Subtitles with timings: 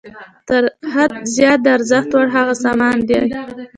[0.47, 0.63] تر
[0.93, 3.21] حد زیات د ارزښت وړ هغه سامان دی